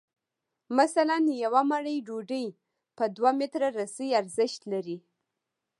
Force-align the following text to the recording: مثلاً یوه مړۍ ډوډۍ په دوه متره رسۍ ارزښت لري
مثلاً 0.79 1.17
یوه 1.43 1.61
مړۍ 1.69 1.97
ډوډۍ 2.07 2.47
په 2.97 3.03
دوه 3.15 3.31
متره 3.39 3.67
رسۍ 3.79 4.09
ارزښت 4.19 4.61
لري 4.71 4.97